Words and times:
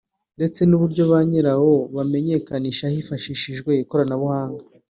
ndetse 0.37 0.59
n’uburyo 0.65 1.03
ba 1.11 1.19
nyirawo 1.27 1.73
bamenyekana 1.95 2.65
hifashishijwe 2.95 3.71
ikoranabuhanga 3.83 4.63